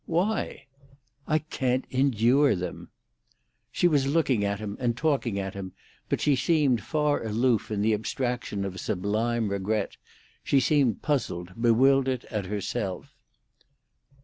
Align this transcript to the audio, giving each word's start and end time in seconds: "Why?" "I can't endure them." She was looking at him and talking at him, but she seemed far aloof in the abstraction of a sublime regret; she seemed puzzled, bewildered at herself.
"Why?" 0.07 0.65
"I 1.27 1.37
can't 1.37 1.85
endure 1.91 2.55
them." 2.55 2.89
She 3.71 3.87
was 3.87 4.07
looking 4.07 4.43
at 4.43 4.57
him 4.57 4.75
and 4.79 4.97
talking 4.97 5.37
at 5.37 5.53
him, 5.53 5.73
but 6.09 6.19
she 6.19 6.35
seemed 6.35 6.81
far 6.81 7.21
aloof 7.23 7.69
in 7.69 7.83
the 7.83 7.93
abstraction 7.93 8.65
of 8.65 8.73
a 8.73 8.79
sublime 8.79 9.49
regret; 9.49 9.97
she 10.43 10.59
seemed 10.59 11.03
puzzled, 11.03 11.51
bewildered 11.61 12.25
at 12.31 12.47
herself. 12.47 13.13